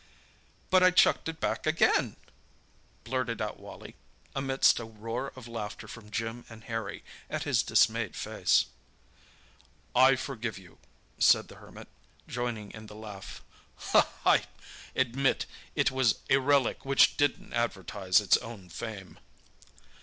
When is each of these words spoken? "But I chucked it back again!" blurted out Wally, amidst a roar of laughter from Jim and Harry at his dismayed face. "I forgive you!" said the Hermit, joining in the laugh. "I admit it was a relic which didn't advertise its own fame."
"But 0.71 0.81
I 0.81 0.89
chucked 0.89 1.29
it 1.29 1.39
back 1.39 1.67
again!" 1.67 2.15
blurted 3.03 3.39
out 3.39 3.59
Wally, 3.59 3.95
amidst 4.35 4.79
a 4.79 4.83
roar 4.85 5.31
of 5.35 5.47
laughter 5.47 5.87
from 5.87 6.09
Jim 6.09 6.43
and 6.49 6.63
Harry 6.63 7.03
at 7.29 7.43
his 7.43 7.61
dismayed 7.61 8.15
face. 8.15 8.65
"I 9.95 10.15
forgive 10.15 10.57
you!" 10.57 10.79
said 11.19 11.49
the 11.49 11.57
Hermit, 11.57 11.87
joining 12.27 12.71
in 12.71 12.87
the 12.87 12.95
laugh. 12.95 13.43
"I 14.25 14.45
admit 14.95 15.45
it 15.75 15.91
was 15.91 16.15
a 16.31 16.37
relic 16.39 16.83
which 16.83 17.15
didn't 17.15 17.53
advertise 17.53 18.19
its 18.19 18.37
own 18.37 18.69
fame." 18.69 19.19